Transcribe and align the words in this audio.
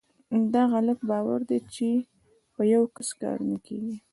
داغلط 0.53 0.99
باور 1.09 1.39
دی 1.49 1.59
چې 1.73 1.87
په 2.53 2.61
یوکس 2.73 3.07
کار 3.21 3.37
نه 3.49 3.57
کیږي. 3.65 3.97